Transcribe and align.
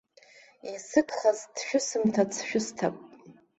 Исыгхаз, 0.73 1.39
тшәысымҭац 1.55 2.31
шәысҭап. 2.47 2.95